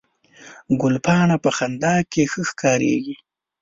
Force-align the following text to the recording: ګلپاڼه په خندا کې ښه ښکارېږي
ګلپاڼه 0.81 1.37
په 1.43 1.49
خندا 1.57 1.95
کې 2.11 2.23
ښه 2.31 2.41
ښکارېږي 2.49 3.15